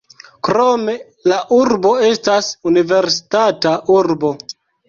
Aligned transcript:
Krome 0.45 0.95
la 1.33 1.37
urbo 1.57 1.93
estas 2.07 2.49
universitata 2.73 3.79
urbo. 4.01 4.37